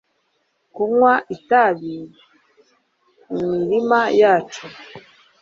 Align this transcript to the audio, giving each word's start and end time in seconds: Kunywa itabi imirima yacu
Kunywa 0.75 1.13
itabi 1.35 1.95
imirima 3.39 3.99
yacu 4.21 4.65